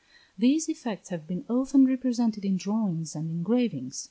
These 0.35 0.67
effects 0.67 1.09
have 1.09 1.27
been 1.27 1.45
often 1.47 1.85
represented 1.85 2.43
in 2.43 2.57
drawings 2.57 3.15
and 3.15 3.29
engravings. 3.29 3.99